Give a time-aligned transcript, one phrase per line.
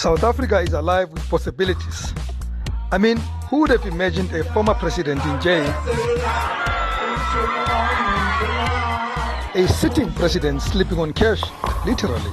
[0.00, 2.14] South Africa is alive with possibilities.
[2.90, 3.18] I mean,
[3.50, 5.68] who would have imagined a former president in jail?
[9.54, 11.42] A sitting president sleeping on cash,
[11.84, 12.32] literally.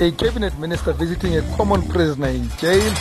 [0.00, 2.92] A cabinet minister visiting a common prisoner in jail.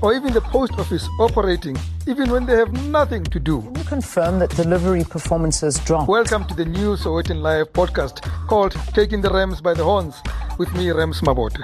[0.00, 3.62] Or even the post office operating even when they have nothing to do.
[3.62, 6.08] Can you confirm that delivery performances dropped?
[6.08, 10.22] Welcome to the new Sowetan Live podcast called Taking the Rams by the Horns
[10.62, 11.60] with me, Rams Mabote.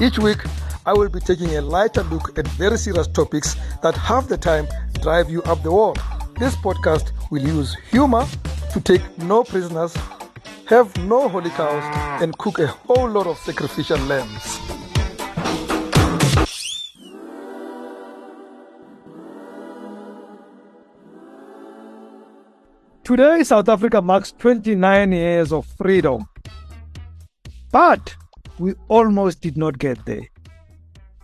[0.00, 0.38] Each week,
[0.86, 4.66] I will be taking a lighter look at very serious topics that half the time
[5.02, 5.94] drive you up the wall.
[6.38, 8.24] This podcast will use humor
[8.72, 9.94] to take no prisoners,
[10.64, 11.84] have no holy cows,
[12.22, 14.58] and cook a whole lot of sacrificial lambs.
[23.04, 26.26] Today, South Africa marks 29 years of freedom.
[27.70, 28.16] But
[28.62, 30.22] we almost did not get there.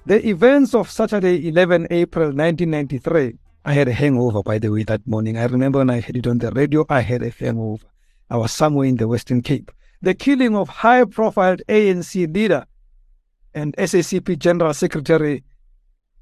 [0.06, 5.06] The events of Saturday, 11 April 1993, I had a hangover, by the way, that
[5.06, 5.38] morning.
[5.38, 7.86] I remember when I heard it on the radio, I had a hangover.
[8.28, 9.70] I was somewhere in the Western Cape.
[10.02, 12.66] The killing of high profile ANC leader
[13.54, 15.44] and SACP General Secretary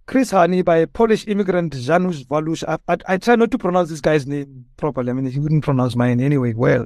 [0.05, 2.63] Chris Hani by a Polish immigrant Janusz Walusz.
[2.69, 5.11] I, I, I, try not to pronounce this guy's name properly.
[5.11, 6.85] I mean, he wouldn't pronounce mine anyway well.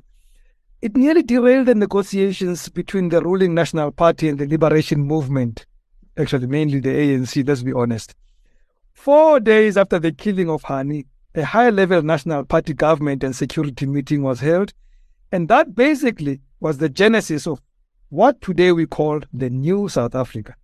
[0.83, 5.67] It nearly derailed the negotiations between the ruling National Party and the Liberation Movement.
[6.17, 8.15] Actually, mainly the ANC, let's be honest.
[8.95, 13.85] Four days after the killing of Hani, a high level National Party government and security
[13.85, 14.73] meeting was held.
[15.31, 17.61] And that basically was the genesis of
[18.09, 20.55] what today we call the new South Africa.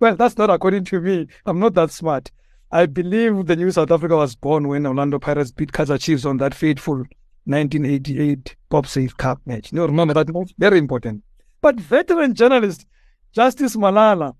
[0.00, 1.28] Well, that's not according to me.
[1.46, 2.30] I'm not that smart.
[2.70, 6.36] I believe the new South Africa was born when Orlando Pirates beat Kaizer Chiefs on
[6.38, 7.04] that fateful
[7.44, 9.72] 1988 Bob Save Cup match.
[9.72, 10.52] You remember that match?
[10.58, 11.22] Very important.
[11.60, 12.86] But veteran journalist
[13.32, 14.34] Justice Malala,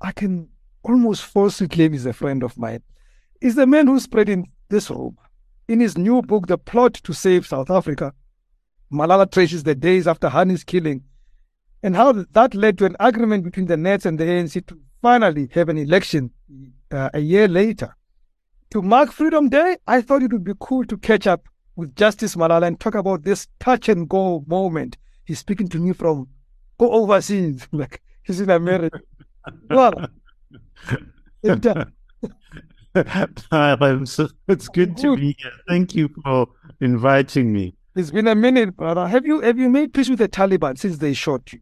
[0.00, 0.48] I can
[0.82, 2.82] almost falsely claim is a friend of mine,
[3.40, 5.22] is the man who spread in this rumor.
[5.68, 8.12] In his new book, The Plot to Save South Africa,
[8.92, 11.04] Malala traces the days after Hani's killing
[11.82, 15.48] and how that led to an agreement between the Nats and the ANC to finally
[15.52, 16.32] have an election
[16.90, 17.94] uh, a year later.
[18.70, 21.48] To mark Freedom Day, I thought it would be cool to catch up
[21.78, 24.98] with Justice Malala and talk about this touch and go moment.
[25.24, 26.26] He's speaking to me from
[26.76, 28.98] go overseas, like he's in America.
[29.70, 30.08] well,
[31.42, 31.84] it, uh,
[34.48, 35.52] it's good to be here.
[35.68, 36.48] Thank you for
[36.80, 37.76] inviting me.
[37.94, 39.06] It's been a minute, brother.
[39.06, 41.60] Have you have you made peace with the Taliban since they shot you?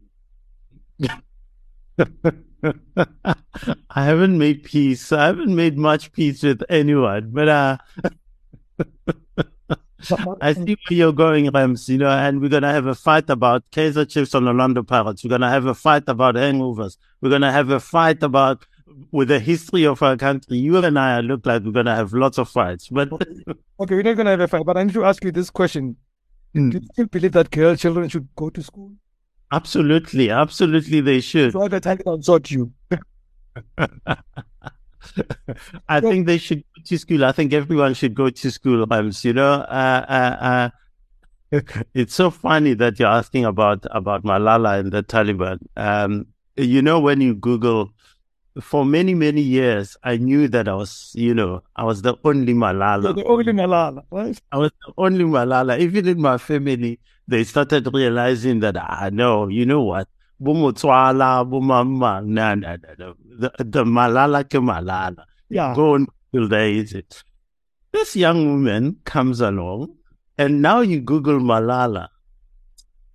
[3.91, 5.11] I haven't made peace.
[5.11, 7.77] I haven't made much peace with anyone, but uh,
[10.41, 13.29] I see where you're going, Rams, you know, and we're going to have a fight
[13.29, 15.23] about Kaizer Chiefs on Orlando Pirates.
[15.23, 16.97] We're going to have a fight about hangovers.
[17.21, 18.65] We're going to have a fight about
[19.11, 20.57] with the history of our country.
[20.57, 22.89] You and I look like we're going to have lots of fights.
[22.89, 25.31] But okay, we're not going to have a fight, but I need to ask you
[25.31, 25.95] this question.
[26.55, 26.71] Mm.
[26.71, 28.93] Do you still believe that girl children should go to school?
[29.51, 31.53] Absolutely, absolutely, they should.
[31.53, 32.71] So the Taliban sought you.
[35.89, 37.25] I think they should go to school.
[37.25, 38.85] I think everyone should go to school.
[38.85, 40.69] Rams, you know, uh, uh,
[41.51, 41.61] uh,
[41.93, 45.59] it's so funny that you're asking about about Malala and the Taliban.
[45.75, 47.91] Um, you know, when you Google,
[48.61, 52.53] for many many years, I knew that I was, you know, I was the only
[52.53, 53.03] Malala.
[53.03, 54.39] You're the only Malala, right?
[54.51, 55.79] I was the only Malala.
[55.79, 60.07] Even in my family, they started realizing that I ah, know, you know what,
[60.41, 65.23] Bumutswala, Bumama, nah, nah, nah, the, the Malala ke Malala.
[65.49, 65.73] Yeah.
[65.75, 67.23] Go on till there is it.
[67.91, 69.95] This young woman comes along,
[70.37, 72.09] and now you Google Malala.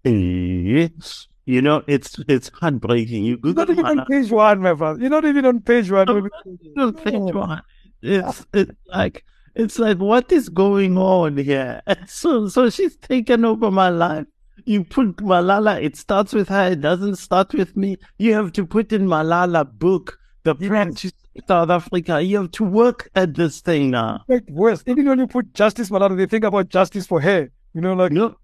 [0.05, 3.25] You know, it's it's heartbreaking.
[3.25, 4.01] You Google You're not even Malala.
[4.01, 5.01] on page one, my brother.
[5.01, 6.09] You're not even on page one.
[6.09, 7.39] On page oh.
[7.39, 7.63] one.
[8.03, 11.83] It's, it's like it's like, what is going on here?
[11.87, 14.27] And so, so she's taken over my life.
[14.65, 17.97] You put Malala, it starts with her, it doesn't start with me.
[18.19, 21.13] You have to put in Malala book, the practice
[21.49, 22.21] South Africa.
[22.23, 24.25] You have to work at this thing now.
[24.29, 27.51] Like worse, even when you put justice Malala, they think about justice for her.
[27.75, 28.37] You know, like no.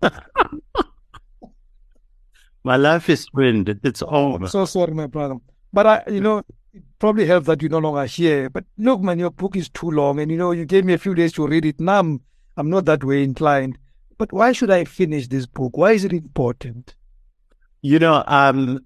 [2.64, 3.80] my life is ruined.
[3.82, 4.44] It's over.
[4.44, 5.36] I'm so sorry, my brother.
[5.72, 6.38] But I, you know,
[6.72, 8.48] it probably helps that you're no longer here.
[8.48, 10.98] But look, man, your book is too long, and you know, you gave me a
[10.98, 11.80] few days to read it.
[11.80, 12.20] Now I'm,
[12.56, 13.78] I'm not that way inclined.
[14.18, 15.76] But why should I finish this book?
[15.76, 16.94] Why is it important?
[17.80, 18.84] You know, um,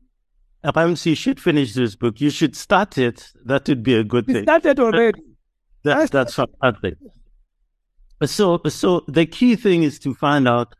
[0.74, 2.20] Ramsey should finish this book.
[2.20, 3.30] You should start it.
[3.44, 4.44] That would be a good thing.
[4.44, 5.22] Started already.
[5.84, 6.94] That, that's fantastic.
[8.24, 10.74] So, so the key thing is to find out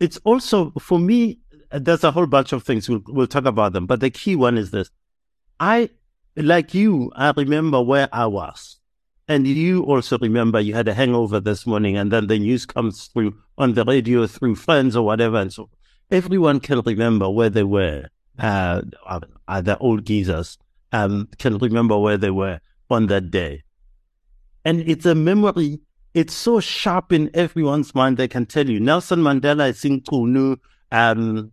[0.00, 1.38] it's also for me.
[1.70, 4.56] There's a whole bunch of things we'll we'll talk about them, but the key one
[4.56, 4.90] is this:
[5.60, 5.90] I
[6.36, 7.12] like you.
[7.14, 8.79] I remember where I was,
[9.30, 13.06] and you also remember you had a hangover this morning, and then the news comes
[13.06, 15.70] through on the radio through friends or whatever, and so
[16.10, 18.08] everyone can remember where they were.
[18.38, 20.58] Uh, uh, the old geezers
[20.92, 22.60] um, can remember where they were
[22.90, 23.62] on that day,
[24.64, 25.78] and it's a memory
[26.12, 28.16] it's so sharp in everyone's mind.
[28.16, 30.58] They can tell you Nelson Mandela is in Qunu.
[30.90, 31.52] Um,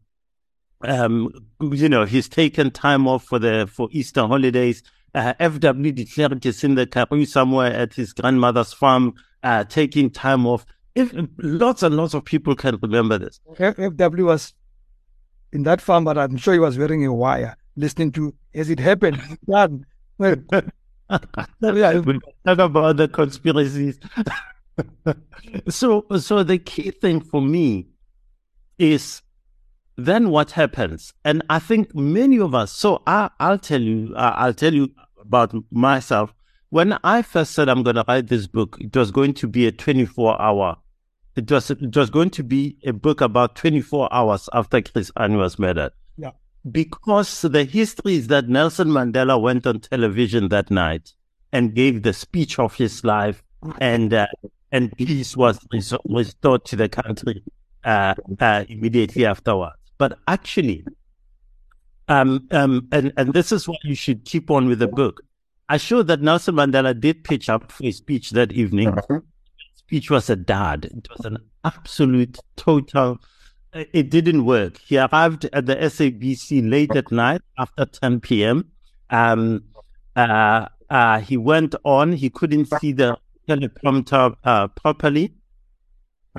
[0.81, 1.31] um,
[1.61, 4.81] you know, he's taken time off for the for Easter holidays.
[5.17, 10.11] Uh, FW de Klerk is in the Karoo somewhere at his grandmother's farm, uh, taking
[10.11, 10.63] time off.
[10.93, 13.39] If lots and lots of people can remember this.
[13.55, 14.53] FW was
[15.51, 18.79] in that farm, but I'm sure he was wearing a wire, listening to as it
[18.79, 19.19] happened.
[20.19, 20.35] Well,
[21.61, 21.99] yeah.
[21.99, 23.99] we talk about the conspiracies.
[25.69, 27.87] so, so the key thing for me
[28.77, 29.21] is
[29.95, 32.71] then what happens, and I think many of us.
[32.71, 34.91] So I, I'll tell you, I'll tell you
[35.27, 36.33] about myself.
[36.69, 39.67] When I first said I'm going to write this book, it was going to be
[39.67, 40.77] a 24 hour.
[41.35, 45.37] It was it was going to be a book about 24 hours after Chris Hani
[45.37, 46.31] was murdered Yeah.
[46.69, 51.13] because the history is that Nelson Mandela went on television that night
[51.53, 53.43] and gave the speech of his life,
[53.79, 54.27] and uh,
[54.71, 55.59] and peace was
[56.09, 57.43] restored to the country
[57.85, 59.75] uh, uh, immediately afterwards.
[59.99, 60.83] But actually,
[62.07, 65.21] um, um, and and this is why you should keep on with the book.
[65.69, 68.89] I showed that Nelson Mandela did pitch up for a speech that evening.
[68.89, 69.19] Uh-huh.
[69.75, 70.85] Speech was a dud.
[70.85, 73.19] It was an absolute total
[73.73, 74.77] it didn't work.
[74.77, 78.71] He arrived at the SABC late at night after 10 p.m.
[79.09, 79.63] Um,
[80.15, 82.13] uh, uh, he went on.
[82.13, 83.17] He couldn't see the
[83.47, 85.33] teleprompter uh, properly.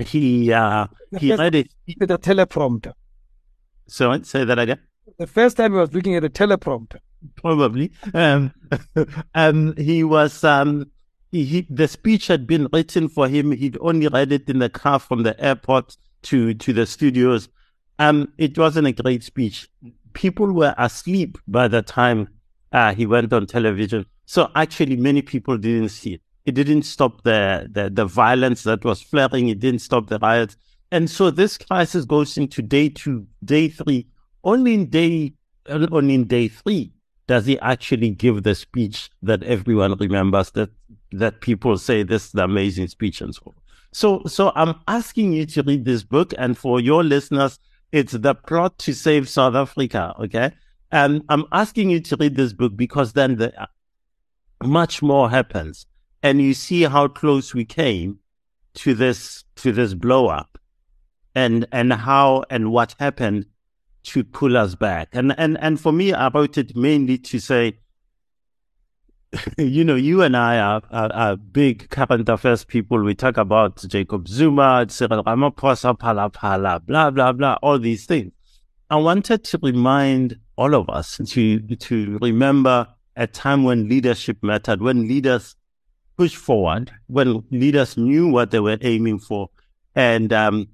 [0.01, 0.87] He uh,
[1.19, 1.73] he read it.
[1.97, 2.93] The teleprompter.
[3.87, 4.79] Sorry, say that again.
[5.17, 6.99] The first time he was looking at the teleprompter.
[7.35, 7.91] Probably.
[8.13, 8.53] Um,
[9.35, 10.43] um, he was.
[10.43, 10.91] Um,
[11.31, 13.51] he, he, the speech had been written for him.
[13.51, 17.49] He'd only read it in the car from the airport to to the studios.
[17.99, 19.69] Um, it wasn't a great speech.
[20.13, 22.29] People were asleep by the time
[22.71, 24.05] uh, he went on television.
[24.25, 26.21] So actually, many people didn't see it.
[26.45, 29.49] It didn't stop the, the the violence that was flaring.
[29.49, 30.55] It didn't stop the riots.
[30.91, 34.07] And so this crisis goes into day two, day three.
[34.43, 35.33] Only in day
[35.67, 36.91] only in day three
[37.27, 40.69] does he actually give the speech that everyone remembers that
[41.11, 43.53] that people say this is the amazing speech and so on.
[43.91, 47.59] So, so I'm asking you to read this book, and for your listeners,
[47.91, 50.13] it's the plot to save South Africa.
[50.19, 50.51] Okay,
[50.91, 53.67] and I'm asking you to read this book because then the
[54.63, 55.85] much more happens,
[56.21, 58.19] and you see how close we came
[58.75, 60.59] to this to this blow up,
[61.33, 63.45] and and how and what happened
[64.03, 65.09] to pull us back.
[65.13, 67.79] And and and for me, I wrote it mainly to say
[69.57, 73.01] you know, you and I are, are, are, big current affairs people.
[73.03, 78.31] We talk about Jacob Zuma, Cyril Ramaphosa, Phala Phala, blah, blah, blah, all these things.
[78.89, 84.81] I wanted to remind all of us to, to remember a time when leadership mattered,
[84.81, 85.55] when leaders
[86.17, 89.49] pushed forward, when leaders knew what they were aiming for
[89.93, 90.67] and um,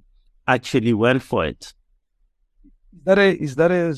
[0.47, 1.73] actually went for it.
[2.95, 3.95] Is that a, is that a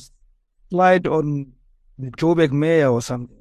[0.70, 1.54] slide on
[1.98, 3.36] the Joburg mayor or something?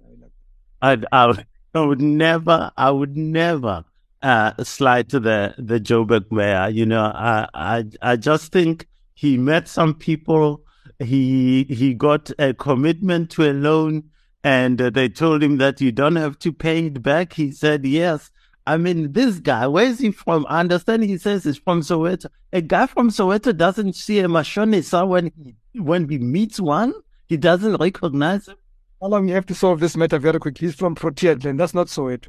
[0.83, 3.85] I, I, would, I would never, I would never
[4.23, 6.69] uh, slide to the the Joburg mayor.
[6.69, 10.63] You know, I, I, I just think he met some people.
[10.99, 14.05] He he got a commitment to a loan,
[14.43, 17.35] and uh, they told him that you don't have to pay it back.
[17.35, 18.31] He said yes.
[18.67, 20.45] I mean, this guy, where is he from?
[20.49, 22.27] I understand he says he's from Soweto.
[22.53, 26.93] A guy from Soweto doesn't see a Mashonisa when he when he meets one.
[27.29, 28.57] He doesn't recognize him.
[29.01, 30.67] How long you have to solve this matter very quickly?
[30.67, 31.57] He's from Protea Glen.
[31.57, 32.29] That's not Soweto.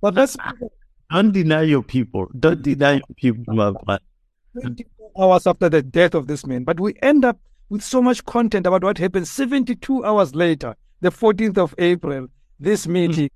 [0.00, 0.36] But that's
[1.10, 2.28] don't deny your people.
[2.38, 4.84] Don't deny your people, my friend.
[5.18, 8.66] Hours after the death of this man, but we end up with so much content
[8.66, 12.28] about what happened 72 hours later, the 14th of April.
[12.60, 13.30] This meeting,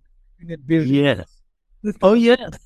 [0.69, 1.36] yes,
[2.03, 2.59] oh yes,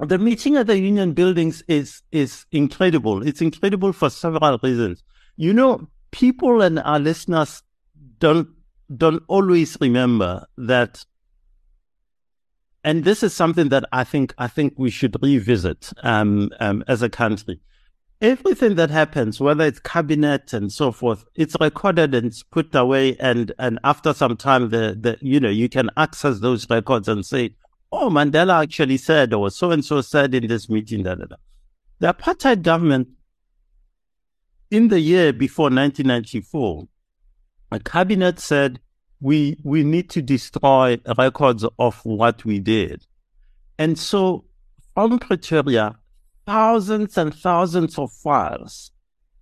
[0.00, 3.26] the meeting at the union buildings is is incredible.
[3.26, 5.02] It's incredible for several reasons.
[5.36, 7.62] You know, people and our listeners
[8.18, 8.48] don't
[8.96, 11.04] don't always remember that
[12.86, 17.02] and this is something that I think I think we should revisit um, um, as
[17.02, 17.60] a country.
[18.20, 23.16] Everything that happens, whether it's cabinet and so forth, it's recorded and it's put away.
[23.16, 27.26] And and after some time, the the you know you can access those records and
[27.26, 27.56] say,
[27.92, 31.36] "Oh, Mandela actually said," or "So and so said in this meeting." Da, da, da.
[31.98, 33.08] The apartheid government
[34.70, 36.88] in the year before 1994,
[37.72, 38.80] a cabinet said
[39.20, 43.06] we we need to destroy records of what we did,
[43.78, 44.44] and so
[44.94, 45.96] from Pretoria,
[46.46, 48.92] thousands and thousands of files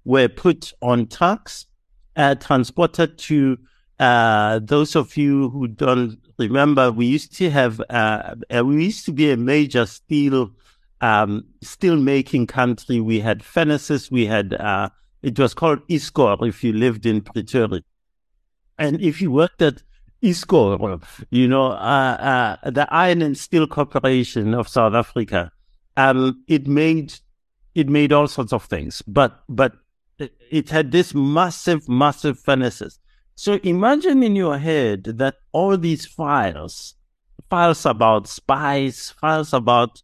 [0.05, 1.67] were put on trucks,
[2.17, 3.59] uh, transported to
[3.99, 9.05] uh, those of you who don't remember, we used to have, uh, uh, we used
[9.07, 10.51] to be a major steel,
[11.01, 13.01] um, steel making country.
[13.01, 14.11] We had furnaces.
[14.11, 14.91] We had, uh,
[15.23, 17.83] it was called ISCOR if you lived in Pretoria.
[18.79, 19.83] And if you worked at
[20.23, 25.53] ISCOR, you know, uh, uh, the Iron and Steel Corporation of South Africa,
[25.97, 27.15] um, it made,
[27.75, 29.75] it made all sorts of things, but, but
[30.51, 32.99] it had this massive, massive furnaces.
[33.37, 36.95] So imagine in your head that all these files,
[37.51, 40.03] files about spies, files about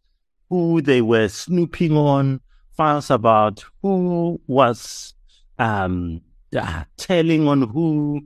[0.49, 2.41] who they were snooping on,
[2.75, 5.13] files about who was
[5.57, 6.21] um,
[6.55, 8.21] uh, telling on who,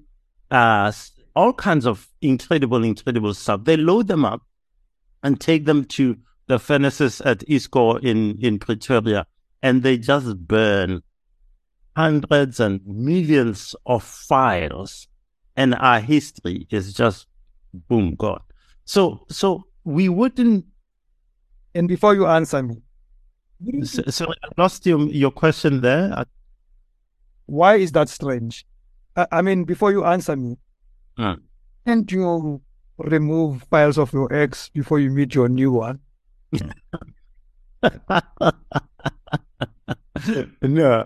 [0.49, 0.91] uh,
[1.35, 3.63] all kinds of incredible, incredible stuff.
[3.63, 4.41] They load them up
[5.21, 9.27] and take them to the furnaces at ISCOR in, in Pretoria,
[9.61, 11.03] and they just burn
[11.95, 15.07] hundreds and millions of files
[15.55, 17.27] and our history is just
[17.73, 18.41] boom gone.
[18.85, 20.65] So so we wouldn't.
[21.73, 22.77] And before you answer me,
[23.83, 26.25] so, so I lost your your question there.
[27.45, 28.65] Why is that strange?
[29.15, 30.57] I, I mean, before you answer me,
[31.17, 31.39] mm.
[31.85, 32.61] can't you
[32.97, 35.99] remove files of your ex before you meet your new one?
[40.61, 41.05] no.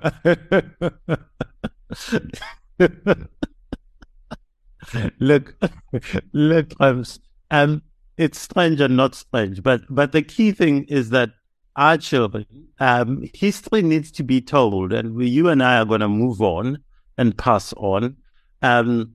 [5.20, 5.56] look,
[6.34, 7.04] look, um,
[7.52, 7.82] um,
[8.18, 11.32] it's strange and not strange, but but the key thing is that
[11.76, 12.46] our children,
[12.80, 16.42] um, history needs to be told, and we, you and I are going to move
[16.42, 16.80] on
[17.18, 18.18] and pass on.
[18.62, 19.14] Um,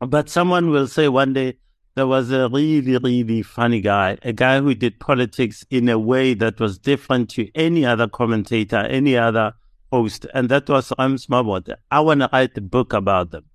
[0.00, 1.56] but someone will say one day
[1.96, 6.34] there was a really, really funny guy, a guy who did politics in a way
[6.34, 9.54] that was different to any other commentator, any other
[9.90, 11.74] host, and that was Rams Mabote.
[11.90, 13.46] I want to write a book about them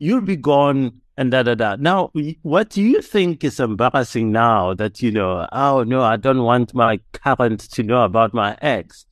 [0.00, 1.76] you'll be gone and da da da.
[1.78, 2.10] Now,
[2.42, 5.46] what do you think is embarrassing now that you know?
[5.52, 9.06] Oh no, I don't want my current to know about my ex.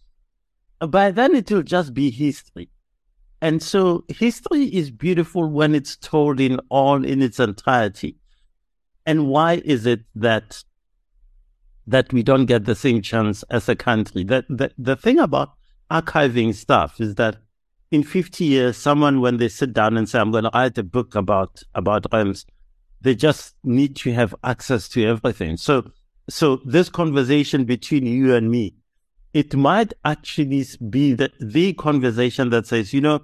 [0.81, 2.71] By then, it will just be history,
[3.41, 8.17] and so history is beautiful when it's told in all in its entirety.
[9.09, 10.62] And why is it that
[11.87, 14.23] that we don't get the same chance as a country?
[14.23, 15.55] That the, the thing about
[15.91, 17.38] archiving stuff is that
[17.91, 20.83] in 50 years, someone, when they sit down and say, I'm going to write a
[20.83, 22.45] book about, about Rams,
[23.00, 25.57] they just need to have access to everything.
[25.57, 25.91] So,
[26.29, 28.75] so this conversation between you and me,
[29.33, 33.21] it might actually be the, the conversation that says, you know,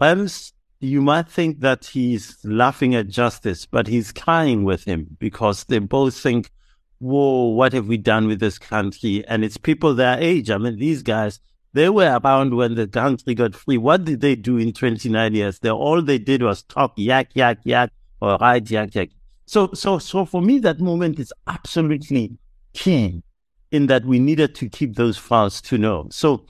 [0.00, 0.52] Rams,
[0.82, 5.78] you might think that he's laughing at justice, but he's crying with him because they
[5.78, 6.50] both think,
[6.98, 9.24] whoa, what have we done with this country?
[9.28, 10.50] And it's people their age.
[10.50, 11.38] I mean, these guys,
[11.72, 13.78] they were around when the country got free.
[13.78, 15.60] What did they do in 29 years?
[15.60, 19.10] They, all they did was talk yak, yak, yak, or write yak, yak.
[19.46, 22.36] So, so, so for me, that moment is absolutely
[22.72, 23.22] key
[23.70, 26.08] in that we needed to keep those files to know.
[26.10, 26.44] So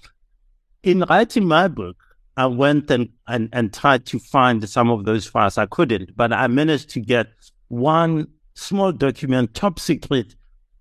[0.82, 1.96] in writing my book,
[2.36, 5.58] I went and, and, and tried to find some of those files.
[5.58, 7.28] I couldn't, but I managed to get
[7.68, 10.34] one small document, top secret,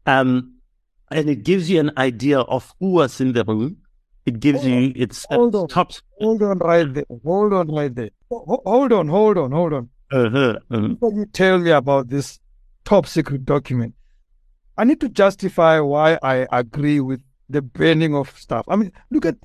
[0.05, 0.55] um,
[1.09, 3.77] and it gives you an idea of who was in the room
[4.25, 5.91] it gives hold you its hold on, top.
[6.19, 7.05] Hold on right there.
[7.23, 8.09] Hold on right there.
[8.29, 9.89] Hold on, hold on, hold on.
[10.11, 10.87] Uh-huh, uh-huh.
[10.89, 12.39] Before you tell me about this
[12.85, 13.95] top secret document,
[14.77, 18.65] I need to justify why I agree with the burning of stuff.
[18.67, 19.37] I mean, look at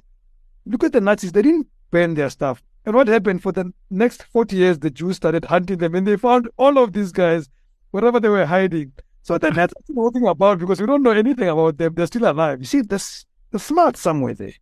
[0.67, 1.33] look at the Nazis.
[1.33, 2.62] They didn't burn their stuff.
[2.85, 6.16] And what happened for the next 40 years, the Jews started hunting them and they
[6.16, 7.49] found all of these guys
[7.90, 8.93] wherever they were hiding.
[9.23, 11.95] So the Nazis nothing about because we don't know anything about them.
[11.95, 12.61] They're still alive.
[12.61, 14.52] You see, there's, there's smart somewhere there.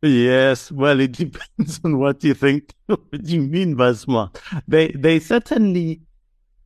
[0.00, 2.72] Yes, well, it depends on what you think.
[2.86, 4.40] what do you mean by smart?
[4.66, 6.00] They they certainly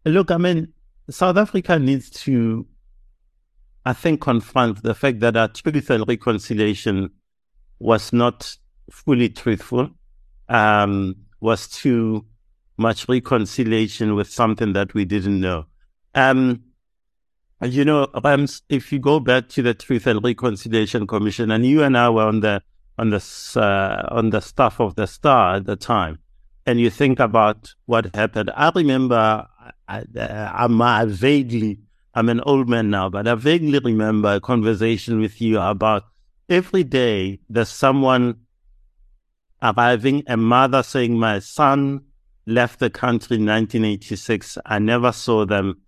[0.04, 0.30] look.
[0.30, 0.72] I mean,
[1.08, 2.66] South Africa needs to,
[3.84, 7.10] I think, confront the fact that our truth and reconciliation
[7.78, 8.56] was not
[8.92, 9.90] fully truthful.
[10.49, 12.25] Um, was too
[12.76, 15.64] much reconciliation with something that we didn't know.
[16.14, 16.62] Um,
[17.62, 21.82] you know, Rams, if you go back to the Truth and Reconciliation Commission, and you
[21.82, 22.62] and I were on the
[22.99, 23.22] on the
[23.56, 26.18] uh, on the staff of the Star at the time,
[26.66, 28.50] and you think about what happened.
[28.54, 29.46] I remember,
[29.88, 30.04] I,
[30.54, 31.78] I'm I vaguely,
[32.14, 36.04] I'm an old man now, but I vaguely remember a conversation with you about
[36.49, 38.37] every day there's someone
[39.62, 42.02] arriving, a mother saying, My son
[42.47, 44.59] left the country in 1986.
[44.66, 45.81] I never saw them.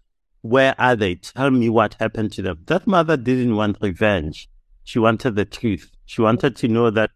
[0.42, 1.16] Where are they?
[1.16, 2.58] Tell me what happened to them.
[2.66, 4.48] That mother didn't want revenge.
[4.84, 5.90] She wanted the truth.
[6.04, 7.10] She wanted to know that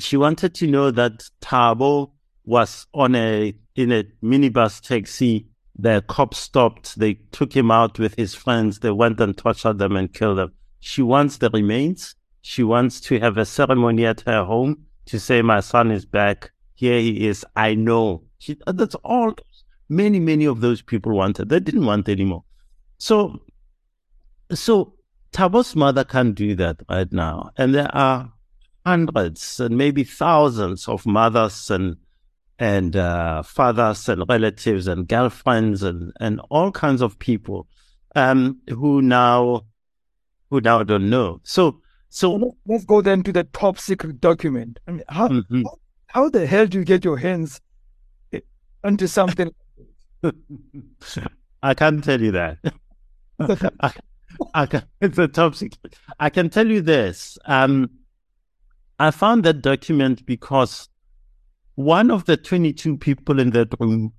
[0.00, 2.10] she wanted to know that Thabo
[2.44, 5.48] was on a in a minibus taxi.
[5.78, 6.98] The cops stopped.
[6.98, 8.78] They took him out with his friends.
[8.78, 10.52] They went and tortured them and killed them.
[10.80, 12.14] She wants the remains.
[12.40, 16.50] She wants to have a ceremony at her home to say, "My son is back.
[16.74, 17.44] Here he is.
[17.54, 19.34] I know." She, that's all.
[19.88, 21.48] Many, many of those people wanted.
[21.48, 22.42] They didn't want anymore.
[22.98, 23.40] So,
[24.52, 24.94] so
[25.32, 28.32] Thabo's mother can't do that right now, and there are
[28.84, 31.96] hundreds and maybe thousands of mothers and
[32.58, 37.66] and uh, fathers and relatives and girlfriends and, and all kinds of people
[38.14, 39.62] um, who now
[40.50, 41.40] who now don't know.
[41.42, 44.78] So so let's go then to the top secret document.
[44.86, 45.62] I mean, how mm-hmm.
[45.62, 47.60] how, how, the hell do you get your hands
[48.84, 49.50] into something?
[51.62, 52.58] I can't tell you that.
[53.80, 53.92] I,
[54.54, 55.96] I can, it's a top secret.
[56.18, 57.38] I can tell you this.
[57.44, 57.90] Um,
[58.98, 60.88] I found that document because
[61.74, 64.12] one of the 22 people in that room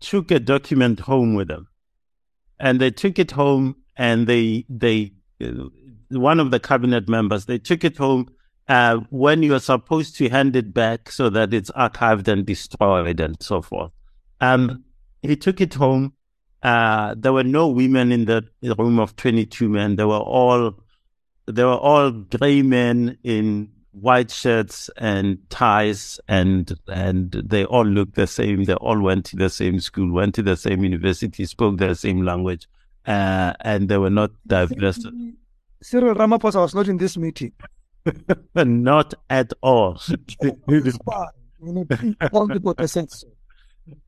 [0.00, 1.68] took a document home with them.
[2.58, 5.12] And they took it home and they, they,
[6.10, 8.28] one of the cabinet members, they took it home
[8.68, 13.36] uh, when you're supposed to hand it back so that it's archived and destroyed and
[13.40, 13.92] so forth.
[14.40, 14.84] Um,
[15.22, 16.14] he took it home.
[16.62, 18.44] Uh, there were no women in the
[18.78, 19.96] room of 22 men.
[19.96, 20.74] They were all,
[21.46, 28.14] they were all gray men in white shirts and ties and and they all looked
[28.14, 31.78] the same they all went to the same school went to the same university spoke
[31.78, 32.68] the same language
[33.06, 35.06] uh, and they were not diverse
[35.82, 37.52] cyril ramaphosa was not in this meeting
[38.54, 39.98] not at all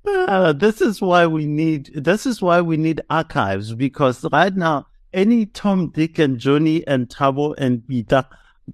[0.06, 4.86] uh, this is why we need this is why we need archives because right now
[5.12, 8.24] any tom dick and johnny and Thabo and peter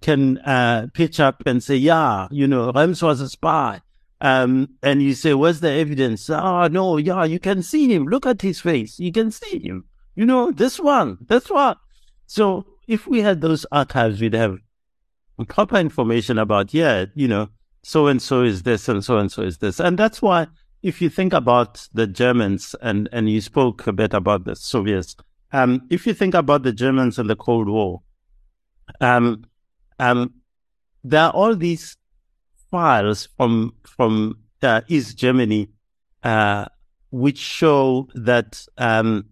[0.00, 3.80] can uh, pitch up and say, yeah, you know, Rams was a spy.
[4.20, 6.30] Um, and you say, where's the evidence?
[6.30, 8.06] Oh, no, yeah, you can see him.
[8.06, 8.98] Look at his face.
[8.98, 9.84] You can see him.
[10.14, 11.76] You know, this one, this one.
[12.26, 14.58] So if we had those archives, we'd have
[15.48, 17.48] proper information about, yeah, you know,
[17.82, 19.80] so and so is this and so and so is this.
[19.80, 20.46] And that's why
[20.82, 25.16] if you think about the Germans and, and you spoke a bit about the Soviets,
[25.52, 28.02] um, if you think about the Germans and the Cold War,
[29.00, 29.44] um,
[29.98, 30.34] um,
[31.02, 31.96] there are all these
[32.70, 35.68] files from from uh, East Germany
[36.22, 36.66] uh,
[37.10, 39.26] which show that um,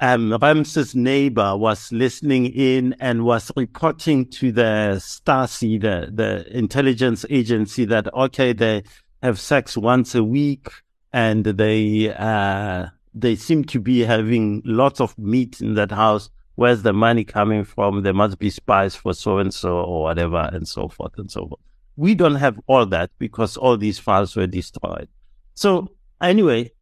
[0.00, 7.24] um, Rams's neighbor was listening in and was reporting to the Stasi, the, the intelligence
[7.30, 8.82] agency, that okay, they
[9.22, 10.68] have sex once a week
[11.12, 16.82] and they uh, they seem to be having lots of meat in that house where's
[16.82, 18.02] the money coming from?
[18.02, 21.46] There must be spies for so and so or whatever, and so forth and so
[21.46, 21.60] forth.
[21.96, 25.08] We don't have all that because all these files were destroyed.
[25.54, 25.88] So
[26.20, 26.72] anyway,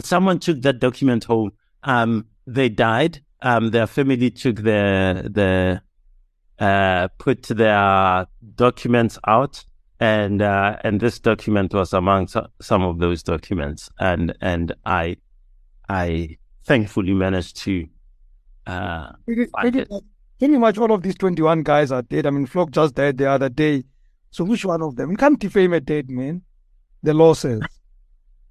[0.00, 1.52] someone took that document home.
[1.84, 3.22] Um, they died.
[3.42, 5.82] Um, their family took their the
[6.58, 9.64] uh, put their documents out,
[10.00, 13.90] and uh, and this document was among some of those documents.
[13.98, 15.16] And and I
[15.88, 17.86] I thankfully managed to
[18.66, 19.84] uh, pretty, pretty,
[20.38, 22.26] pretty, much all of these 21 guys are dead.
[22.26, 23.82] I mean, Vlok just died the other day.
[24.30, 25.10] So which one of them?
[25.10, 26.42] You can't defame a dead man.
[27.02, 27.60] The law says.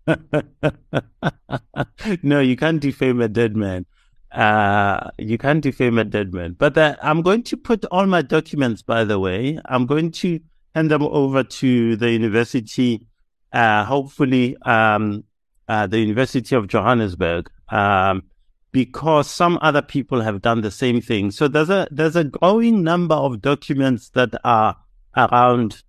[2.23, 3.85] no, you can't defame a dead man.
[4.31, 6.55] Uh, you can't defame a dead man.
[6.57, 9.59] But uh, I'm going to put all my documents, by the way.
[9.65, 10.39] I'm going to
[10.73, 13.07] hand them over to the university,
[13.51, 15.23] uh, hopefully, um,
[15.67, 17.49] uh, the University of Johannesburg.
[17.69, 18.23] Um,
[18.71, 21.31] because some other people have done the same thing.
[21.31, 24.77] So there's a there's a growing number of documents that are
[25.15, 25.83] around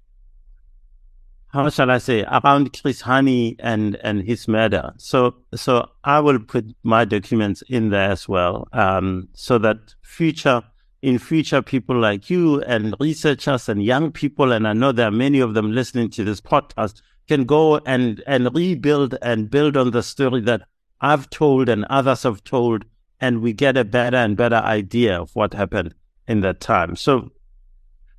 [1.53, 4.93] how shall I say around Chris Hani and and his murder.
[4.97, 10.63] So so I will put my documents in there as well, um, so that future
[11.03, 15.11] in future people like you and researchers and young people, and I know there are
[15.11, 19.91] many of them listening to this podcast, can go and and rebuild and build on
[19.91, 20.63] the story that
[21.01, 22.85] I've told and others have told,
[23.21, 25.95] and we get a better and better idea of what happened
[26.29, 26.97] in that time.
[26.97, 27.31] So,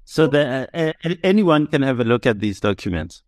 [0.05, 3.23] so that uh, anyone can have a look at these documents.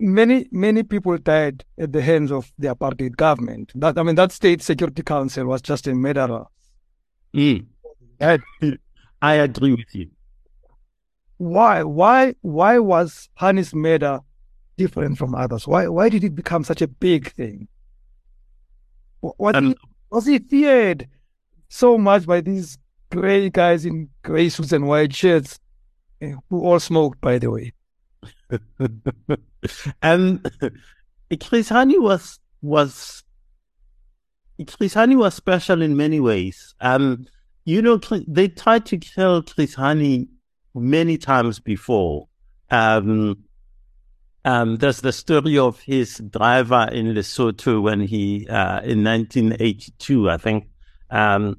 [0.00, 3.72] Many many people died at the hands of the apartheid government.
[3.74, 6.46] That I mean, that state security council was just a murderer.
[7.34, 7.66] Mm.
[9.22, 10.10] I agree with you.
[11.38, 14.20] why, why, why was Hani's murder
[14.76, 15.66] different from others?
[15.66, 17.68] Why, why did it become such a big thing?
[19.22, 19.76] Was, Um, he,
[20.10, 21.08] was he feared
[21.68, 22.78] so much by these
[23.10, 25.58] gray guys in gray suits and white shirts,
[26.20, 27.72] eh, who all smoked, by the way?
[30.02, 30.50] and
[31.40, 33.22] Chris Hani was was
[34.66, 36.74] Chris Hani was special in many ways.
[36.80, 37.26] Um,
[37.64, 40.28] you know, they tried to kill Chris Hani
[40.74, 42.28] many times before.
[42.70, 43.44] Um,
[44.44, 50.36] um, there's the story of his driver in Lesotho when he, uh, in 1982, I
[50.36, 50.68] think,
[51.10, 51.56] um,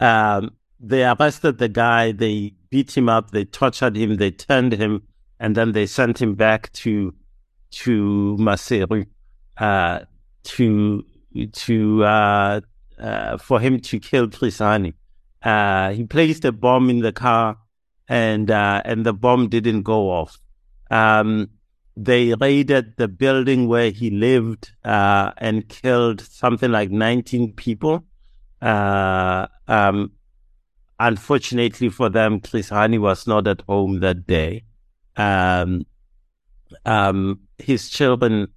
[0.00, 5.02] um, they arrested the guy, they beat him up, they tortured him, they turned him,
[5.40, 7.14] and then they sent him back to
[7.70, 9.06] to Maseru
[9.58, 10.00] uh,
[10.44, 11.04] to
[11.52, 12.60] to uh,
[12.98, 14.94] uh, for him to kill Chris Hani.
[15.42, 17.56] Uh, he placed a bomb in the car,
[18.08, 20.38] and uh, and the bomb didn't go off.
[20.90, 21.50] Um,
[21.96, 28.04] they raided the building where he lived uh, and killed something like 19 people.
[28.60, 30.12] Uh, um,
[30.98, 34.64] unfortunately for them, Chris Hani was not at home that day.
[35.16, 35.84] Um,
[36.84, 38.48] um, his children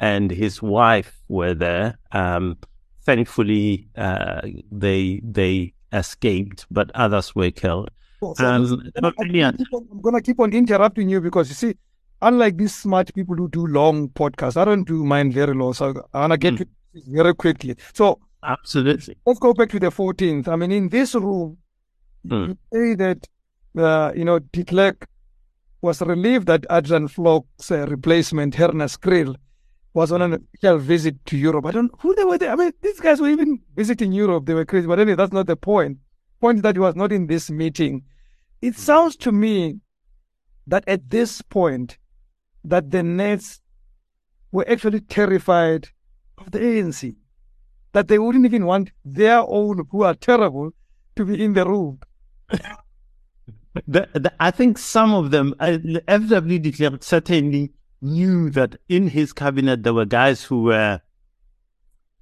[0.00, 1.98] and his wife were there.
[2.12, 2.56] Um,
[3.02, 7.90] thankfully, uh, they they escaped, but others were killed.
[8.20, 11.48] So- so Um, I'm gonna keep on- I'm going to keep on interrupting you because
[11.48, 11.74] you see,
[12.22, 15.74] unlike these smart people who do long podcasts, I don't do mine very long.
[15.74, 16.58] So I want to get Mm.
[16.58, 16.66] to
[17.08, 17.76] very quickly.
[17.92, 19.16] So Absolutely.
[19.26, 20.48] let's go back to the 14th.
[20.48, 21.58] I mean, in this room,
[22.26, 22.48] Mm.
[22.48, 23.28] you say that,
[23.76, 25.06] uh, you know, de Klerk
[25.82, 29.36] was relieved that Adriaan Vlok's uh, replacement, Hernus Kriel,
[29.92, 31.66] was on an official visit to Europe.
[31.66, 32.38] I don't who they were.
[32.38, 32.50] There.
[32.50, 34.46] I mean, these guys were even visiting Europe.
[34.46, 34.86] They were crazy.
[34.86, 35.98] But anyway, that's not the point.
[36.40, 38.02] Point is that he was not in this meeting.
[38.60, 39.80] It sounds to me
[40.66, 41.98] that at this point,
[42.64, 43.60] that the Nats
[44.50, 45.88] were actually terrified
[46.38, 47.14] of the ANC.
[47.92, 50.70] That they wouldn't even want their own, who are terrible,
[51.16, 52.00] to be in the room.
[53.88, 59.08] The, the, I think some of them, uh, FW de Klerk certainly knew that in
[59.08, 61.00] his cabinet there were guys who were,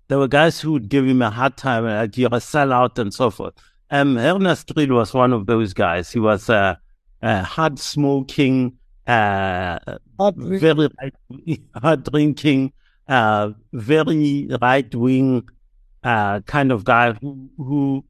[0.08, 3.12] there were guys who would give him a hard time, like you're a sellout and
[3.12, 3.54] so forth.
[3.90, 6.10] Um, Hernus Kriel was one of those guys.
[6.10, 6.76] He was uh,
[7.22, 9.78] uh, hard smoking, uh,
[10.18, 12.72] Hard very right, hard drinking,
[13.08, 15.46] uh, very right wing
[16.02, 18.04] uh, kind of guy who, who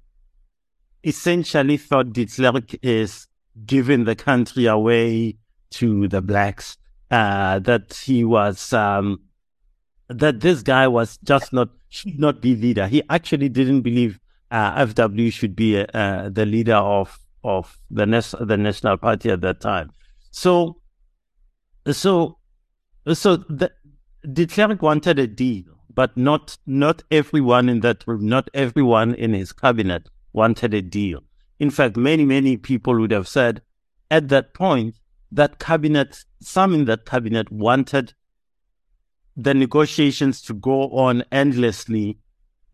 [1.04, 3.26] essentially thought de Klerk is
[3.66, 5.36] giving the country away
[5.70, 6.76] to the blacks.
[7.10, 9.20] Uh, that he was um,
[10.08, 12.86] that this guy was just not should not be leader.
[12.86, 14.18] He actually didn't believe
[14.50, 18.06] uh, FW should be uh, the leader of of the
[18.40, 19.90] the national party at that time.
[20.30, 20.80] So
[21.90, 22.38] so
[23.12, 23.70] so the,
[24.46, 29.52] Klerk wanted a deal, but not not everyone in that room, not everyone in his
[29.52, 31.20] cabinet wanted a deal.
[31.58, 33.62] In fact, many many people would have said
[34.10, 34.96] at that point
[35.30, 38.12] that cabinet, some in that cabinet wanted
[39.36, 42.18] the negotiations to go on endlessly,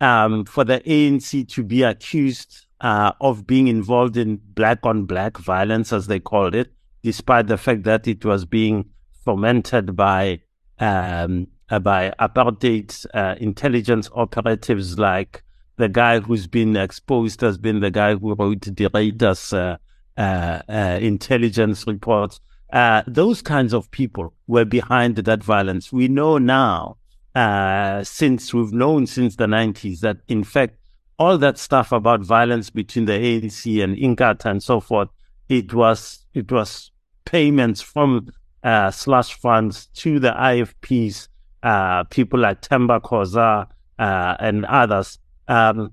[0.01, 5.39] um, for the ANC to be accused uh, of being involved in black on black
[5.39, 8.91] violence, as they called it, despite the fact that it was being
[9.25, 10.41] fomented by
[10.81, 15.43] um, uh, by apartheid uh, intelligence operatives like
[15.79, 19.77] the guy who's been exposed has been the guy who wrote the Raiders uh,
[20.17, 22.41] uh, uh, intelligence reports.
[22.73, 25.93] Uh, those kinds of people were behind that violence.
[25.93, 26.99] We know now,
[27.35, 30.75] uh, since we've known since the 90s, that in fact,
[31.19, 35.09] all that stuff about violence between the ANC and Inkatha and so forth,
[35.49, 36.91] it was it was
[37.25, 38.29] payments from
[38.63, 41.29] uh, slush funds to the IFPs,
[41.63, 43.67] uh, people like Themba Khoza
[43.99, 45.93] uh, and others, um,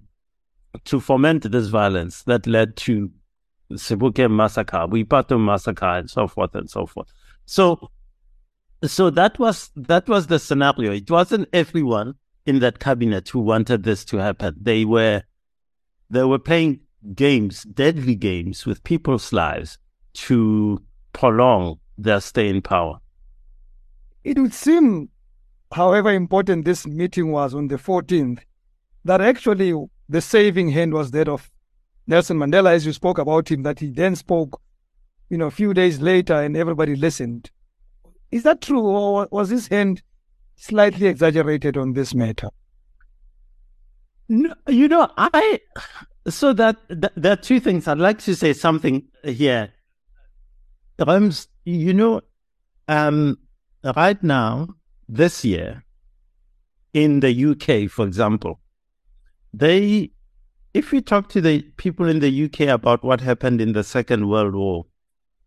[0.84, 3.12] to foment this violence that led to
[3.72, 7.12] Sebokeng massacre, Boipatong massacre, and so forth and so forth.
[7.46, 7.90] So,
[8.84, 10.92] so that was that was the scenario.
[10.92, 12.16] It wasn't everyone
[12.46, 14.56] in that cabinet who wanted this to happen.
[14.62, 15.24] They were
[16.10, 16.82] they were playing
[17.16, 19.78] games, deadly games, with people's lives
[20.14, 20.82] to
[21.14, 23.00] prolong their stay in power.
[24.24, 25.10] It would seem,
[25.72, 28.40] however important this meeting was on the 14th,
[29.06, 29.74] that actually
[30.10, 31.50] the saving hand was that of
[32.08, 34.62] Nelson Mandela, as you spoke about him, that he then spoke,
[35.30, 37.50] you know, a few days later and everybody listened.
[38.32, 40.02] Is that true, or was his hand
[40.56, 42.50] slightly exaggerated on this matter?
[44.28, 45.62] No, you know, I
[46.28, 47.88] so that, that there are two things.
[47.88, 49.72] I'd like to say something here.
[51.06, 52.22] Rams, you know,
[52.88, 53.38] um,
[53.96, 54.70] right now,
[55.08, 55.84] this year,
[56.94, 58.60] in the UK, for example,
[59.58, 60.12] they,
[60.74, 64.28] if you talk to the people in the UK about what happened in the Second
[64.28, 64.86] World War,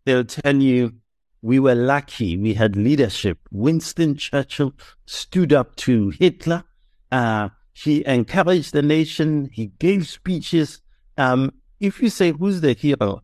[0.05, 0.93] they'll tell you
[1.41, 2.37] we were lucky.
[2.37, 3.37] We had leadership.
[3.51, 4.73] Winston Churchill
[5.05, 6.63] stood up to Hitler.
[7.11, 9.49] Uh, he encouraged the nation.
[9.53, 10.81] He gave speeches.
[11.17, 13.21] Um, if you say who's the hero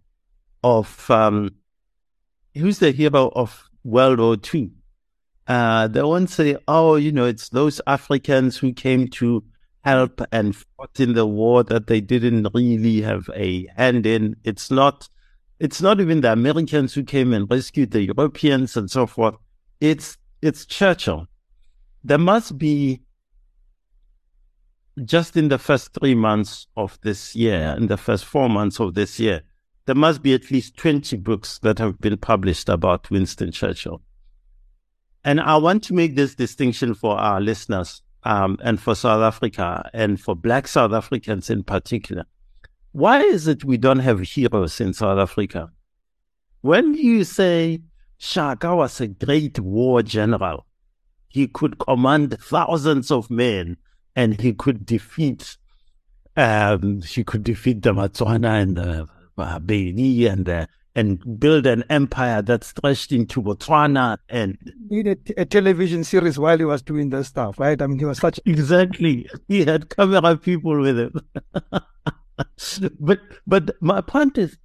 [0.63, 1.55] of um,
[2.53, 4.71] who's the hero of World War II,
[5.47, 9.43] uh, they won't say, "Oh, you know, it's those Africans who came to
[9.85, 14.69] help and fought in the war that they didn't really have a hand in." It's
[14.69, 15.07] not
[15.59, 19.35] it's not even the Americans who came and rescued the Europeans and so forth.
[19.79, 21.27] It's it's Churchill.
[22.03, 23.01] There must be
[25.03, 28.93] just in the first three months of this year, in the first four months of
[28.93, 29.41] this year,
[29.85, 34.01] there must be at least 20 books that have been published about Winston Churchill.
[35.23, 39.89] And I want to make this distinction for our listeners um, and for South Africa
[39.93, 42.25] and for Black South Africans in particular.
[42.91, 45.71] Why is it we don't have heroes in South Africa?
[46.61, 47.81] When you say
[48.17, 50.65] Shaka was a great war general,
[51.27, 53.77] he could command thousands of men
[54.15, 55.57] and he could defeat
[56.37, 59.07] um, he could defeat the Matswana and the
[59.37, 64.57] uh, Beni and the, and build an empire that stretched into Botswana and
[64.89, 67.81] needed a television series while he was doing that stuff, right?
[67.81, 69.29] I mean, he was such exactly.
[69.47, 71.13] He had camera people with him.
[72.99, 74.57] but but my point is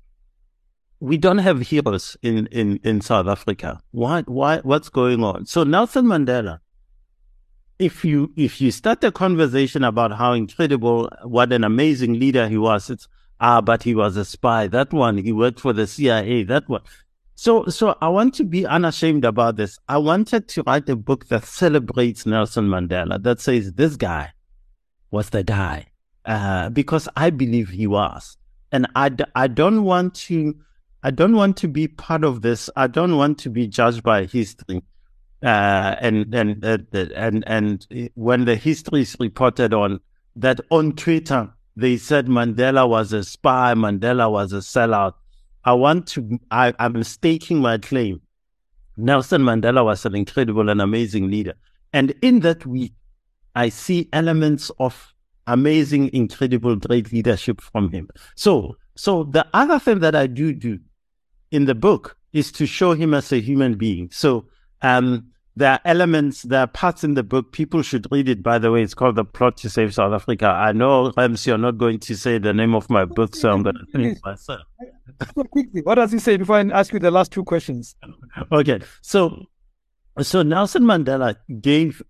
[1.01, 3.81] we don't have heroes in, in, in South Africa.
[3.90, 5.47] Why why what's going on?
[5.47, 6.61] So Nelson Mandela,
[7.79, 12.59] if you if you start a conversation about how incredible, what an amazing leader he
[12.59, 13.09] was, it's
[13.40, 14.66] ah, but he was a spy.
[14.66, 16.44] That one, he worked for the CIA.
[16.44, 16.83] That one.
[17.35, 19.79] So so I want to be unashamed about this.
[19.88, 24.33] I wanted to write a book that celebrates Nelson Mandela, that says this guy
[25.11, 25.87] was the guy
[26.24, 28.37] uh, because I believe he was.
[28.72, 30.55] And I, I don't want to,
[31.03, 32.70] I don't want to be part of this.
[32.76, 34.83] I don't want to be judged by history.
[35.42, 36.79] Uh, and, and, uh,
[37.16, 40.00] and, and when the history is reported on
[40.37, 45.14] that on Twitter, they said Mandela was a spy, Mandela was a sellout.
[45.64, 48.20] I want to, I, I'm staking my claim.
[48.96, 51.54] Nelson Mandela was an incredible and amazing leader.
[51.92, 52.92] And in that week,
[53.54, 55.14] I see elements of
[55.46, 58.09] amazing, incredible, great leadership from him.
[58.37, 60.78] So, so the other thing that I do do
[61.50, 64.11] in the book is to show him as a human being.
[64.12, 64.46] So,
[64.83, 65.26] um,
[65.57, 67.53] there are elements, there are parts in the book.
[67.53, 68.43] People should read it.
[68.43, 70.47] By the way, it's called The Plot to Save South Africa.
[70.47, 73.63] I know, Rams, you're not going to say the name of my book, so I'm
[73.63, 74.63] going to finish myself.
[75.35, 77.95] So quickly, what does he say before I ask you the last two questions?
[78.53, 78.81] Okay.
[79.03, 79.47] So,
[80.23, 82.03] so Nelson Mandela gave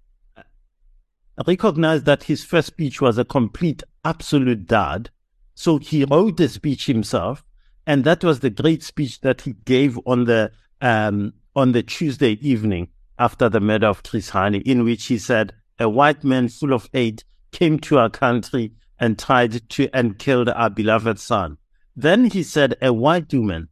[1.46, 5.10] recognized that his first speech was a complete, absolute dud.
[5.54, 7.44] So he wrote the speech himself.
[7.86, 12.32] And that was the great speech that he gave on the, um, on the Tuesday
[12.46, 12.88] evening
[13.20, 16.88] after the murder of Chris Hani, in which he said, a white man full of
[16.92, 21.58] hate came to our country and tried to, and killed our beloved son.
[21.94, 23.68] Then he said, a white woman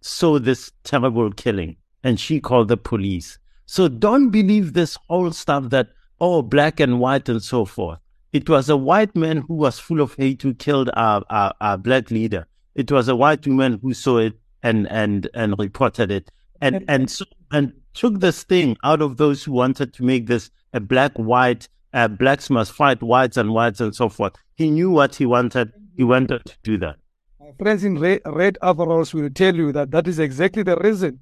[0.00, 3.38] saw this terrible killing and she called the police.
[3.66, 5.88] So don't believe this whole stuff that
[6.20, 8.00] oh, black and white and so forth.
[8.32, 11.78] It was a white man who was full of hate who killed our, our, our
[11.78, 12.46] black leader.
[12.74, 17.10] It was a white woman who saw it and, and, and reported it and, and,
[17.10, 21.12] so, and took the sting out of those who wanted to make this a black,
[21.16, 24.34] white, uh, blacks must fight whites and whites and so forth.
[24.56, 25.72] He knew what he wanted.
[25.96, 26.96] He wanted to do that.
[27.40, 31.20] My friends in red, red overalls will tell you that that is exactly the reason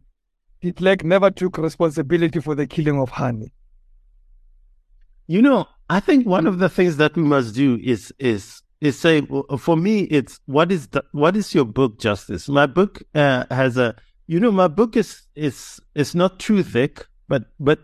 [0.72, 3.52] Klerk never took responsibility for the killing of Hani.
[5.26, 8.98] You know, I think one of the things that we must do is is is
[8.98, 9.26] say
[9.58, 13.78] for me it's what is the what is your book justice my book uh, has
[13.78, 17.78] a you know my book is is is not too thick but but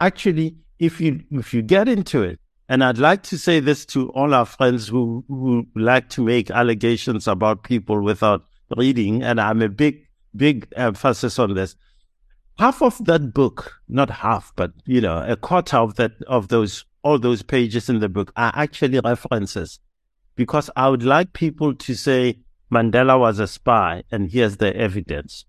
[0.00, 4.10] actually if you if you get into it and i'd like to say this to
[4.10, 8.44] all our friends who who like to make allegations about people without
[8.76, 11.76] reading and i'm a big big emphasis on this
[12.58, 16.84] half of that book, not half, but you know, a quarter of that of those
[17.02, 19.80] all those pages in the book are actually references.
[20.36, 22.38] Because I would like people to say
[22.72, 25.44] Mandela was a spy and here's the evidence.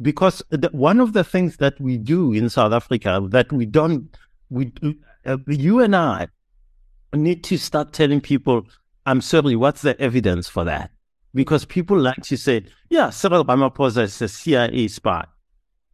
[0.00, 4.16] Because the, one of the things that we do in South Africa that we don't,
[4.48, 4.72] we,
[5.26, 6.28] uh, you and I
[7.12, 8.62] need to start telling people,
[9.06, 10.90] I'm sorry, what's the evidence for that?
[11.34, 15.24] because people like to say, yeah, Cyril Ramaphosa is a CIA spy.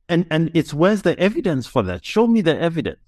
[0.08, 2.04] And, and it's where's the evidence for that?
[2.04, 2.98] Show me the evidence.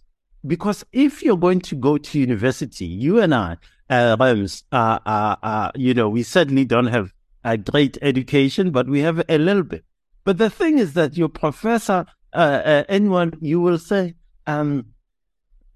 [0.47, 3.57] Because if you're going to go to university, you and I,
[3.91, 7.13] uh, uh, uh, uh, you know, we certainly don't have
[7.45, 9.85] a great education, but we have a little bit.
[10.27, 14.17] But the thing is that your professor, uh, uh, anyone, you will say,
[14.49, 14.87] um,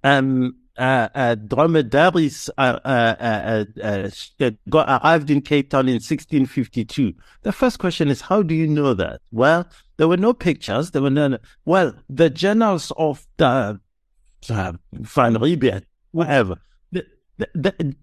[0.02, 4.10] um, uh, uh, dromedaries uh, uh, uh,
[4.68, 7.14] got, arrived in Cape Town in 1652.
[7.42, 9.20] The first question is, how do you know that?
[9.30, 10.90] Well, there were no pictures.
[10.90, 13.78] There were no, well, the journals of the
[14.48, 16.56] uh, Van Riebeeck, whatever.
[16.90, 17.06] The,
[17.38, 17.96] the, the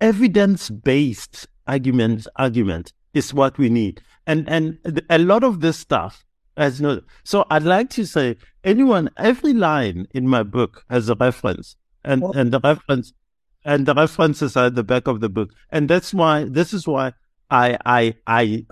[0.00, 4.64] evidence-based argument argument is what we need, and and
[5.10, 6.24] a lot of this stuff
[6.56, 7.02] has no.
[7.24, 12.22] So I'd like to say, anyone, every line in my book has a reference and
[12.22, 13.12] well, and the reference
[13.64, 16.86] and the references are at the back of the book, and that's why this is
[16.86, 17.12] why
[17.50, 18.66] I I I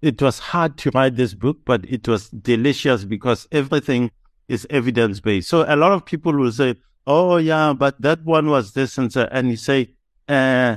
[0.00, 4.10] it was hard to write this book, but it was delicious because everything
[4.48, 5.48] is evidence based.
[5.48, 9.12] So a lot of people will say, "Oh yeah, but that one was this," and
[9.12, 9.94] so, and you say,
[10.28, 10.76] uh,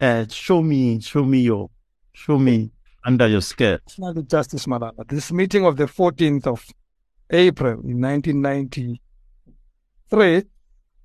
[0.00, 1.70] uh, "Show me, show me your,
[2.16, 2.70] show me
[3.04, 5.06] under your skirt." Not the Justice Malala.
[5.08, 6.66] This meeting of the 14th of
[7.30, 10.44] April in 1993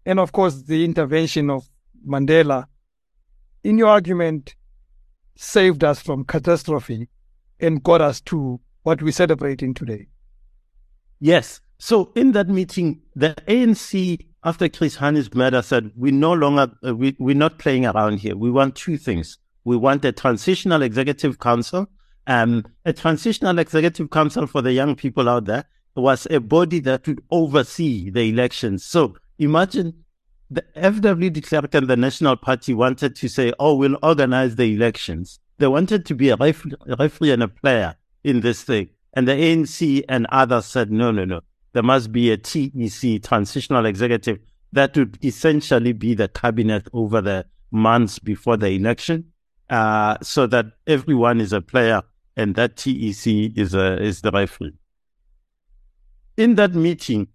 [0.06, 1.68] and of course the intervention of
[2.08, 2.66] Mandela,
[3.64, 4.56] in your argument,
[5.36, 7.10] saved us from catastrophe
[7.60, 10.08] and got us to what we're celebrating today.
[11.20, 11.62] Yes.
[11.78, 16.96] So in that meeting, the ANC, after Chris Hani murder, said, we no longer, uh,
[16.96, 18.36] we, we're not playing around here.
[18.36, 19.38] We want two things.
[19.64, 21.88] We want a transitional executive council.
[22.28, 27.08] Um, a transitional executive council for the young people out there was a body that
[27.08, 28.86] would oversee the elections.
[28.86, 30.04] So imagine
[30.50, 34.74] the FW de Klerk and the National Party wanted to say, oh, we'll organize the
[34.74, 35.40] elections.
[35.58, 38.90] They wanted to be a referee, a referee and a player in this thing.
[39.14, 41.42] And the ANC and others said, no, no, no.
[41.74, 44.40] There must be a TEC, transitional executive,
[44.74, 49.31] that would essentially be the cabinet over the months before the election,
[49.72, 52.04] uh, so that everyone is a player
[52.36, 54.78] and that TEC is a, is the referee.
[56.38, 57.28] In that meeting,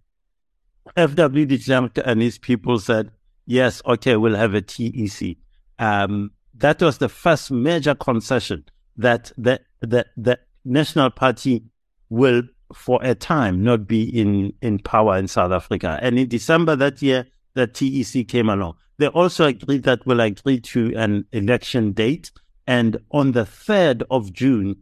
[0.96, 3.11] FW Klerk and his people said,
[3.46, 5.37] yes, okay, we'll have a TEC.
[5.79, 8.64] Um, that was the first major concession
[8.96, 11.64] that the, the, the National Party
[12.11, 12.42] will,
[12.75, 15.99] for a time, not be in, in power in South Africa.
[16.03, 18.75] And in December that year, the TEC came along.
[18.99, 22.31] They also agreed that we'll agree to an election date.
[22.66, 24.77] And on the 3rd of June,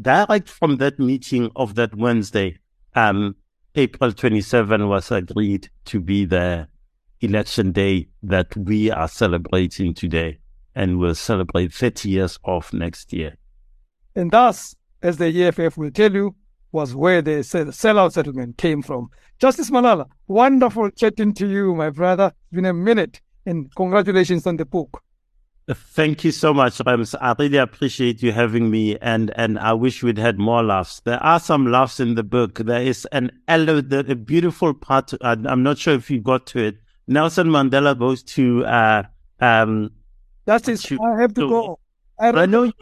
[0.00, 2.58] direct from that meeting of that Wednesday,
[2.94, 3.36] um,
[3.74, 6.66] April 27 was agreed to be the
[7.20, 10.38] election day that we are celebrating today
[10.74, 13.36] and will celebrate 30 years of next year.
[14.16, 16.34] And thus, as the EFF will tell you,
[16.72, 19.10] was where the sellout settlement came from.
[19.38, 22.32] Justice Malala, wonderful chatting to you, my brother.
[22.44, 25.02] It's been a minute, and congratulations on the book.
[25.68, 27.14] Thank you so much, Rams.
[27.14, 31.00] I really appreciate you having me, and and I wish we'd had more laughs.
[31.00, 32.58] There are some laughs in the book.
[32.58, 35.12] There is an elo, a beautiful part.
[35.22, 36.78] I'm not sure if you got to it.
[37.06, 39.04] Nelson Mandela goes to uh,
[39.40, 39.90] um.
[40.46, 41.78] That is, to, I have to, to go.
[42.18, 42.72] I, I know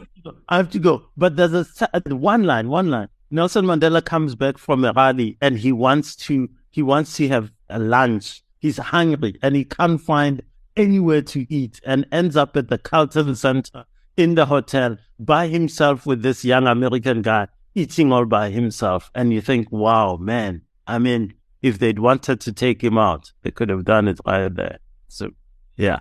[0.49, 3.09] I have to go, but there's a one line, one line.
[3.31, 7.51] Nelson Mandela comes back from a rally and he wants to he wants to have
[7.69, 8.41] a lunch.
[8.59, 10.41] He's hungry and he can't find
[10.75, 13.85] anywhere to eat and ends up at the Carlton Center
[14.17, 19.11] in the hotel by himself with this young American guy eating all by himself.
[19.15, 23.51] And you think, wow, man, I mean, if they'd wanted to take him out, they
[23.51, 24.79] could have done it right there.
[25.07, 25.31] So,
[25.77, 25.99] yeah.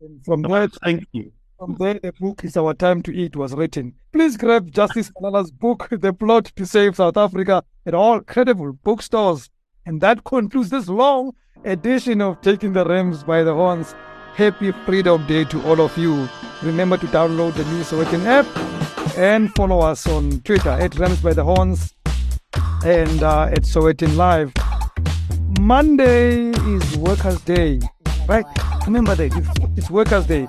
[0.00, 1.32] And from there, thank you.
[1.58, 3.94] From there, the book is Our Time to Eat was written.
[4.12, 9.50] Please grab Justice Malala's book, The Plot to Save South Africa, at all credible bookstores.
[9.84, 11.32] And that concludes this long
[11.64, 13.96] edition of Taking the Rams by the Horns.
[14.36, 16.28] Happy Freedom Day to all of you.
[16.62, 18.46] Remember to download the new Sowetan app
[19.18, 21.92] and follow us on Twitter at Rams by the Horns
[22.84, 24.52] and uh, at Sowetan Live.
[25.58, 27.80] Monday is Workers' Day,
[28.28, 28.46] right?
[28.86, 29.32] Remember that
[29.76, 30.46] it's Workers' Day.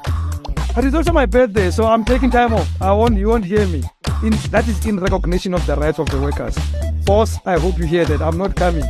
[0.80, 2.82] But it's also my birthday, so I'm taking time off.
[2.82, 3.84] I won't, you won't hear me.
[4.24, 6.58] In, that is in recognition of the rights of the workers.
[7.04, 8.22] Boss, I hope you hear that.
[8.22, 8.86] I'm not coming.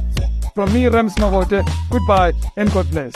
[0.54, 3.16] From me, Rams Mabote, goodbye and God bless.